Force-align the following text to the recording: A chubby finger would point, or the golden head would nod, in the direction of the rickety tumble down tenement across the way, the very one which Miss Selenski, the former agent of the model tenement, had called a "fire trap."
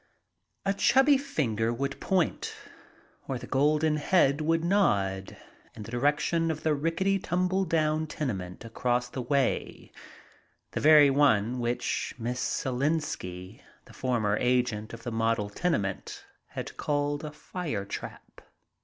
A 0.65 0.73
chubby 0.73 1.19
finger 1.19 1.71
would 1.71 1.99
point, 2.01 2.55
or 3.27 3.37
the 3.37 3.45
golden 3.45 3.97
head 3.97 4.41
would 4.41 4.63
nod, 4.65 5.37
in 5.75 5.83
the 5.83 5.91
direction 5.91 6.49
of 6.49 6.63
the 6.63 6.73
rickety 6.73 7.19
tumble 7.19 7.65
down 7.65 8.07
tenement 8.07 8.65
across 8.65 9.09
the 9.09 9.21
way, 9.21 9.91
the 10.71 10.81
very 10.81 11.11
one 11.11 11.59
which 11.59 12.15
Miss 12.17 12.39
Selenski, 12.43 13.61
the 13.85 13.93
former 13.93 14.37
agent 14.37 14.91
of 14.91 15.03
the 15.03 15.11
model 15.11 15.51
tenement, 15.51 16.25
had 16.47 16.77
called 16.77 17.23
a 17.23 17.31
"fire 17.31 17.85
trap." 17.85 18.41